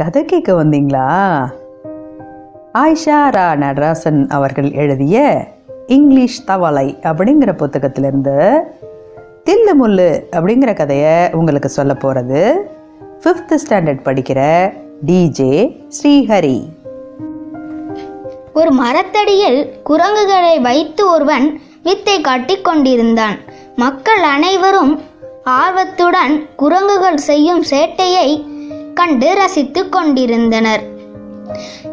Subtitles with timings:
[0.00, 1.06] கதை கேட்க வந்தீங்களா?
[2.74, 5.46] ஆயிஷா ரா நடராசன் அவர்கள் எழுதிய
[5.86, 8.60] இங்கிலீஷ் தவளை அப்படிங்கிற புத்தகத்திலிருந்து
[9.44, 12.70] தில்லு முள்ளு அப்படிங்கிற கதையை உங்களுக்கு சொல்ல போகிறது
[13.22, 14.72] ஃபிஃப்த் ஸ்டாண்டர்ட் படிக்கிற
[15.06, 16.58] டிஜே ஸ்ரீஹரி.
[18.52, 23.36] ஒரு மரத்தடியில் குரங்குகளை வைத்து ஒருவன் வித்தை காட்டி கொண்டிருந்தான்.
[23.76, 25.00] மக்கள் அனைவரும்
[25.44, 28.49] ஆர்வத்துடன் குரங்குகள் செய்யும் சேட்டையை
[28.94, 30.82] கண்டு ரசித்துக் கொண்டிருந்தனர்.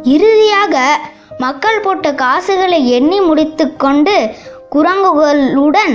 [0.04, 1.00] இறுதியாக
[1.38, 4.30] மக்கள் போட்ட காசுகளை எண்ணி முடித்துக்கொண்டு
[4.76, 5.94] குரங்குகளுடன்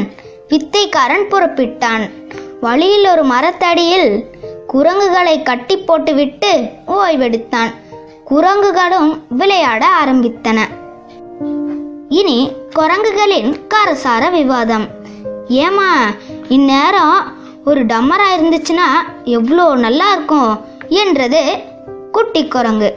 [0.48, 2.10] வித்தைக்காரன் புறப்பிட்டான்.
[2.60, 4.24] வழியில் ஒரு மரத்தடியில்
[4.66, 6.52] குரங்குகளை கட்டி போட்டுவிட்டு
[6.86, 7.72] ஓய்வெடுத்தான்.
[8.30, 10.58] குரங்குகளும் விளையாட ஆரம்பித்தன.
[12.08, 14.86] இனி குரங்குகளின் காரசார விவாதம்.
[15.48, 15.90] ஏமா
[16.48, 17.16] இந்நேரம்
[17.64, 18.88] ஒரு டம்மரா இருந்துச்சுன்னா
[19.24, 20.52] எவ்வளோ நல்லா இருக்கும்.
[21.00, 21.40] என்றது
[22.12, 22.90] குட்டி குரங்கு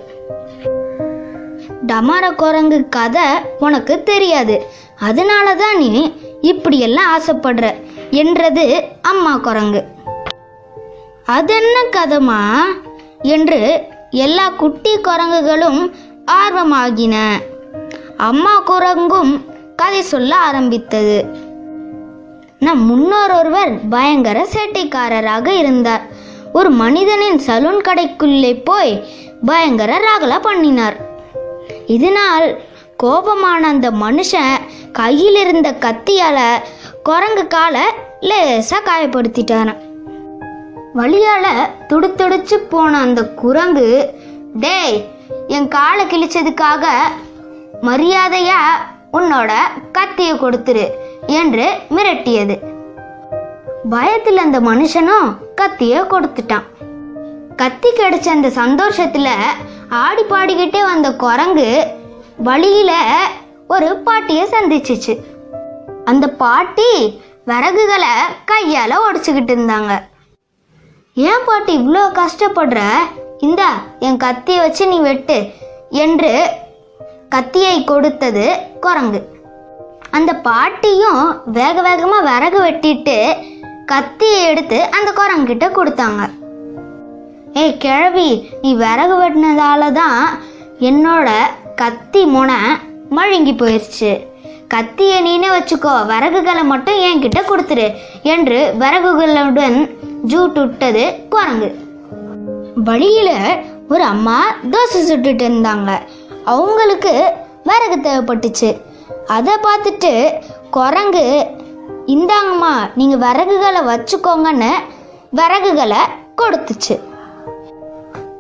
[1.88, 3.26] டமர குரங்கு கதை
[3.60, 4.56] உனக்கு தெரியாது.
[5.08, 5.92] அதனால தான் நீ
[6.52, 7.66] இப்படியெல்லாம் ஆசைப்படுற
[8.22, 8.66] என்றது
[9.02, 9.82] அம்மா குரங்கு
[11.36, 12.42] அதென்ன கதமா
[13.36, 13.60] என்று
[14.26, 15.80] எல்லா குட்டி குரங்குகளும்
[16.42, 17.16] ஆர்வமாகின.
[18.30, 19.34] அம்மா குரங்கும்
[19.76, 21.18] கதை சொல்ல ஆரம்பித்தது.
[22.60, 26.06] நம் முன்னோர் ஒருவர் பயங்கர சேட்டைக்காரராக இருந்தார்.
[26.58, 28.94] ஒரு மனிதனின் சலூன் கடைக்குள்ளே போய்
[29.46, 30.98] பயங்கர ராகலா பண்ணினார்.
[31.96, 32.48] இதனால்
[33.04, 34.54] கோபமான அந்த மனுஷன்
[35.00, 36.40] கையில் இருந்த கத்தியால
[37.04, 37.86] குரங்கு காலை
[38.30, 39.82] லேசா காயப்படுத்திட்டாராம்
[41.00, 41.46] வழியால
[41.90, 43.88] துடுத்துடிச்சு போன அந்த குரங்கு
[44.64, 44.98] டேய்
[45.56, 46.86] என் காலை கிழிச்சதுக்காக
[47.82, 48.62] மரியாதையா
[49.14, 49.52] உன்னோட
[49.92, 50.86] கத்தியை கொடுத்துரு
[51.40, 51.66] என்று
[51.96, 52.56] மிரட்டியது.
[53.90, 55.28] பயத்தில் அந்த மனுஷனும்
[55.62, 56.66] கத்திய கொடுத்துட்டான்.
[57.56, 59.30] கத்தி கிடைச்ச அந்த சந்தோஷத்துல
[59.90, 61.88] ஆடி பாடிக்கிட்டே வந்த குரங்கு
[62.38, 62.92] வழியில
[63.68, 65.14] ஒரு பாட்டிய சந்திச்சுச்சு.
[66.06, 68.14] அந்த பாட்டி விறகுகளை
[68.52, 69.94] கையால உடைச்சுக்கிட்டு இருந்தாங்க.
[71.14, 72.82] ஏன் பாட்டி இவ்வளோ கஷ்டப்படுற?
[73.38, 73.70] இந்தா
[74.00, 75.52] என் கத்தியை வச்சு நீ வெட்டு
[75.90, 76.50] என்று
[77.30, 79.34] கத்தியை கொடுத்தது குரங்கு.
[80.12, 83.18] அந்த பாட்டியும் வேக வேகமாக விறகு வெட்டிட்டு
[83.92, 86.22] கத்தியை எடுத்து அந்த குரங்கிட்ட கொடுத்தாங்க.
[87.62, 88.30] ஏய் கிழவி
[88.62, 90.22] நீ விறகு வெட்டினதால தான்
[90.90, 91.30] என்னோட
[91.82, 92.58] கத்தி முனை
[93.18, 94.12] மழுங்கி போயிடுச்சு
[94.74, 97.88] கத்தியை நீனே வச்சுக்கோ விறகுகளை மட்டும் என்கிட்ட கொடுத்துரு
[98.34, 99.78] என்று விறகுகளுடன்
[100.32, 101.04] ஜூட் விட்டது
[101.34, 101.70] குரங்கு.
[102.88, 103.30] வழியில
[103.94, 104.38] ஒரு அம்மா
[104.74, 105.92] தோசை சுட்டுட்டு இருந்தாங்க.
[106.54, 107.14] அவங்களுக்கு
[107.70, 108.72] விறகு தேவைப்பட்டுச்சு.
[109.36, 110.12] அதை பார்த்துட்டு
[110.78, 111.24] குரங்கு
[112.14, 114.72] இந்தாங்கம்மா நீங்கள் விறகுகளை வச்சுக்கோங்கன்னு
[115.40, 116.02] விறகுகளை
[116.42, 116.96] கொடுத்துச்சு.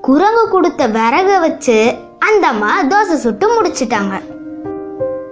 [0.01, 1.77] குரங்கு கொடுத்த விறகை வச்சு
[2.19, 4.15] அந்த அம்மா தோசை சுட்டு முடிச்சிட்டாங்க.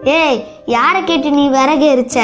[0.03, 2.19] ஏய் யாரை கேட்டு நீ விறகு எரிச்ச?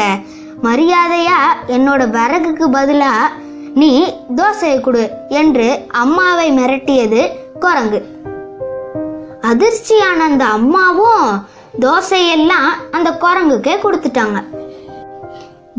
[0.63, 1.37] மரியாதையா
[1.67, 3.31] என்னோட விறகுக்கு பதிலாக
[3.73, 3.91] நீ
[4.35, 7.21] தோசையை கொடு என்று அம்மாவை மிரட்டியது
[7.59, 8.01] குரங்கு.
[9.41, 11.27] அதிர்ச்சியான அந்த அம்மாவும்
[11.79, 14.39] தோசையெல்லாம் அந்த குரங்குக்கே கொடுத்துட்டாங்க.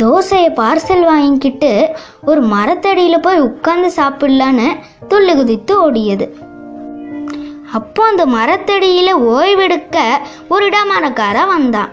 [0.02, 1.96] தோசையை பார்சல் வாங்கிக்கிட்டு
[2.26, 4.66] ஒரு மரத்தடியில் போய் உட்கார்ந்து சாப்பிடலான்னு
[5.08, 6.28] துள்ளு குதித்து ஓடியது.
[7.72, 9.96] அப்போ அந்த மரத்தடியில் ஓய்வெடுக்க
[10.48, 11.90] ஒரு டமாரக்காரன் வந்தான்.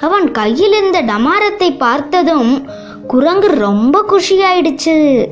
[0.00, 2.68] அவன் கையில் இருந்த டமாரத்தை பார்த்ததும்
[3.06, 5.26] குரங்கு ரொம்ப குஷியாயிடுச்சு.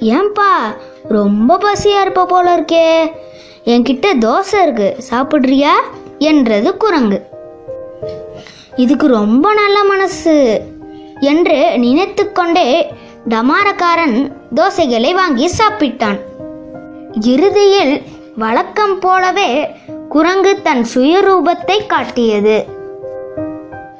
[0.00, 0.76] ஏன்பா
[1.08, 3.10] ரொம்ப பசியா இருப்ப போல இருக்கே.
[3.64, 5.72] என்கிட்ட தோசை இருக்கு சாப்பிட்றியா?
[6.18, 7.36] என்றது குரங்கு.
[8.82, 10.34] இதுக்கு ரொம்ப நல்ல மனசு
[11.20, 12.66] என்று நினைத்துக்கொண்டே
[13.28, 14.16] டமாரக்காரன்
[14.54, 16.18] தோசைகளை வாங்கி சாப்பிட்டான்.
[17.20, 18.02] இறுதியில்
[18.36, 19.50] வழக்கம் போலவே
[20.08, 22.56] குரங்கு தன் சுயரூபத்தை காட்டியது.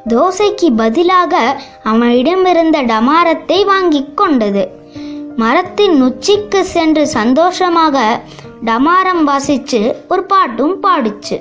[0.08, 4.64] தோசைக்கு பதிலாக அவனிடமிருந்த டமாரத்தை வாங்கிக் கொண்டது.
[5.36, 8.20] மரத்தின் உச்சிக்கு சென்று சந்தோஷமாக
[8.64, 11.36] டமாரம் வாசிச்சு ஒரு பாட்டும் பாடிச்சு.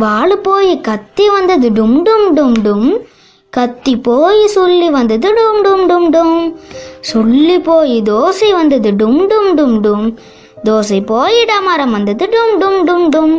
[0.00, 2.88] வாழு போய் கத்தி வந்தது டும் டும் டும் டும்.
[3.56, 6.36] கத்தி போய் சொல்லி வந்தது டும் டும் டும் டும்.
[7.00, 10.06] சொல்லி போய் தோசை வந்தது டும் டும் டும் டும்.
[10.64, 13.34] தோசை போய் டமாரம் வந்தது டும் டும் டும் டும்.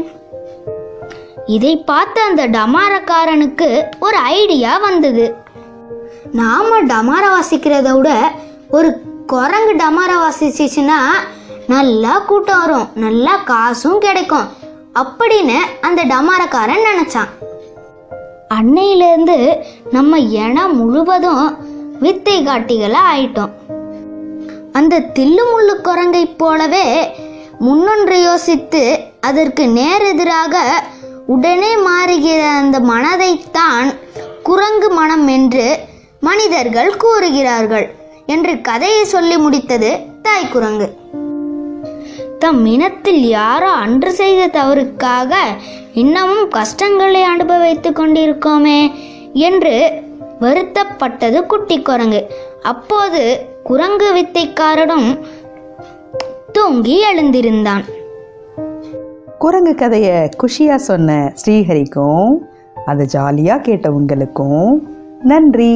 [1.46, 3.70] இதை பார்த்த அந்த டமாரக்காரனுக்கு
[4.00, 5.26] ஒரு ஐடியா வந்தது.
[6.32, 8.10] நாம டமார வாசிக்கிறத விட
[8.70, 8.90] ஒரு
[9.28, 11.00] குரங்கு டமார வாசிச்சிச்சுன்னா
[11.68, 12.88] நல்லா கூட்டம் வரும்.
[13.06, 14.48] நல்லா காசும் கிடைக்கும்.
[14.94, 17.30] அப்படின்னு அந்த டமாரக்காரன் நினைச்சான்.
[18.54, 19.58] அன்னையிலேருந்து
[19.92, 21.58] நம்ம இனம் முழுவதும்
[22.00, 23.50] வித்தை காட்டிகளை ஆயிட்டோம்.
[24.72, 27.16] அந்த தில்லுமுள்ளு குரங்கைப் போலவே
[27.60, 30.58] முன்னொன்று யோசித்து அதற்கு நேரெதிராக
[31.26, 33.96] உடனே மாறுகிற அந்த மனதைத்தான்
[34.44, 35.80] குரங்கு மனம் என்று
[36.20, 37.96] மனிதர்கள் கூறுகிறார்கள்
[38.26, 41.01] என்று கதையை சொல்லி முடித்தது தாய் குரங்கு.
[42.44, 45.34] தம் இனத்தில் யாரோ அன்று செய்த தவறுக்காக
[45.94, 48.80] இன்னமும் கஷ்டங்களை அனுபவித்துக் கொண்டிருக்கோமே
[49.34, 49.74] என்று
[50.40, 52.22] வருத்தப்பட்டது குட்டி குரங்கு
[52.64, 53.22] அப்போது
[53.64, 55.10] குரங்கு வித்தைக்காரனும்
[56.52, 57.84] தூங்கி எழுந்திருந்தான்.
[59.38, 62.32] குரங்கு கதையை குஷியா சொன்ன ஸ்ரீஹரிக்கும்
[62.86, 64.90] அதை ஜாலியா கேட்ட உங்களுக்கும்
[65.24, 65.76] நன்றி.